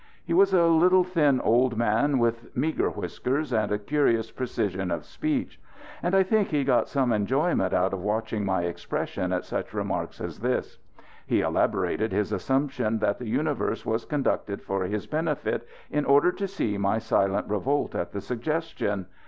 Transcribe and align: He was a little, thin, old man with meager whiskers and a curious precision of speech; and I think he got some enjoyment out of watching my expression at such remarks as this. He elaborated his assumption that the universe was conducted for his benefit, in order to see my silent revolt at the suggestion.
He 0.25 0.33
was 0.33 0.51
a 0.51 0.65
little, 0.65 1.03
thin, 1.03 1.39
old 1.41 1.77
man 1.77 2.17
with 2.17 2.57
meager 2.57 2.89
whiskers 2.89 3.53
and 3.53 3.71
a 3.71 3.77
curious 3.77 4.31
precision 4.31 4.89
of 4.89 5.05
speech; 5.05 5.59
and 6.01 6.15
I 6.15 6.23
think 6.23 6.47
he 6.47 6.63
got 6.63 6.87
some 6.87 7.13
enjoyment 7.13 7.71
out 7.71 7.93
of 7.93 8.01
watching 8.01 8.43
my 8.43 8.63
expression 8.63 9.31
at 9.31 9.45
such 9.45 9.75
remarks 9.75 10.19
as 10.19 10.39
this. 10.39 10.79
He 11.27 11.41
elaborated 11.41 12.13
his 12.13 12.31
assumption 12.31 12.97
that 12.97 13.19
the 13.19 13.27
universe 13.27 13.85
was 13.85 14.05
conducted 14.05 14.63
for 14.63 14.85
his 14.85 15.05
benefit, 15.05 15.67
in 15.91 16.03
order 16.05 16.31
to 16.31 16.47
see 16.47 16.79
my 16.79 16.97
silent 16.97 17.47
revolt 17.47 17.93
at 17.93 18.11
the 18.11 18.21
suggestion. 18.21 19.05